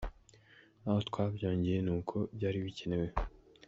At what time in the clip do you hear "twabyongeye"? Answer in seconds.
1.09-1.79